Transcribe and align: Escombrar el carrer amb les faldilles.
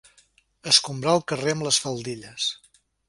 Escombrar 0.71 1.13
el 1.17 1.21
carrer 1.33 1.55
amb 1.57 1.67
les 1.67 1.79
faldilles. 1.85 2.49